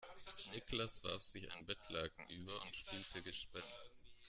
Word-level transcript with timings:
Niklas 0.51 1.03
warf 1.03 1.23
sich 1.23 1.51
ein 1.53 1.67
Bettlaken 1.67 2.25
über 2.35 2.59
und 2.63 2.75
spielte 2.75 3.21
Gespenst. 3.21 4.01